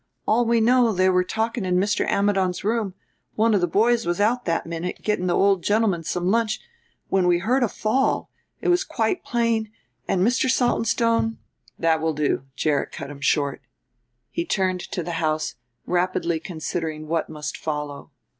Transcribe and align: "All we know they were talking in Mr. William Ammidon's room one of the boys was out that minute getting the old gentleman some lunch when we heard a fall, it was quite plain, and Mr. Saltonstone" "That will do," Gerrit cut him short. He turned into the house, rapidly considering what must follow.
"All 0.27 0.45
we 0.45 0.61
know 0.61 0.91
they 0.91 1.09
were 1.09 1.23
talking 1.23 1.63
in 1.63 1.77
Mr. 1.77 1.99
William 1.99 2.27
Ammidon's 2.31 2.63
room 2.63 2.95
one 3.35 3.53
of 3.53 3.61
the 3.61 3.67
boys 3.67 4.03
was 4.03 4.19
out 4.19 4.45
that 4.45 4.65
minute 4.65 5.03
getting 5.03 5.27
the 5.27 5.35
old 5.35 5.61
gentleman 5.61 6.03
some 6.03 6.31
lunch 6.31 6.59
when 7.09 7.27
we 7.27 7.37
heard 7.37 7.61
a 7.61 7.67
fall, 7.67 8.31
it 8.61 8.69
was 8.69 8.83
quite 8.83 9.23
plain, 9.23 9.71
and 10.07 10.23
Mr. 10.27 10.49
Saltonstone" 10.49 11.37
"That 11.85 12.01
will 12.01 12.13
do," 12.13 12.45
Gerrit 12.55 12.91
cut 12.91 13.11
him 13.11 13.21
short. 13.21 13.61
He 14.31 14.43
turned 14.43 14.81
into 14.81 15.03
the 15.03 15.11
house, 15.21 15.53
rapidly 15.85 16.39
considering 16.39 17.07
what 17.07 17.29
must 17.29 17.55
follow. 17.55 18.09